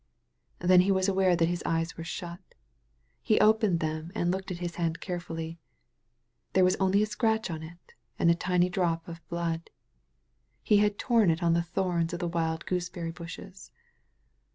Then 0.57 0.81
he 0.81 0.91
was 0.91 1.07
aware 1.07 1.35
that 1.35 1.47
his 1.47 1.61
eyes 1.63 1.95
were 1.95 2.03
shut. 2.03 2.39
He 3.21 3.39
opened 3.39 3.81
them 3.81 4.11
and 4.15 4.31
looked 4.31 4.49
at 4.49 4.57
his 4.57 4.77
hand 4.77 4.99
carefully. 4.99 5.59
There 6.53 6.63
was 6.63 6.75
only 6.77 7.03
a 7.03 7.05
scratch 7.05 7.51
on 7.51 7.61
it, 7.61 7.93
and 8.17 8.31
a 8.31 8.33
tiny 8.33 8.67
drop 8.67 9.07
of 9.07 9.21
blood. 9.29 9.69
He 10.63 10.77
had 10.77 10.97
torn 10.97 11.29
it 11.29 11.43
on 11.43 11.53
the 11.53 11.61
thorns 11.61 12.13
of 12.13 12.19
the 12.19 12.27
wild 12.27 12.65
gooseberry 12.65 13.11
bushes. 13.11 13.71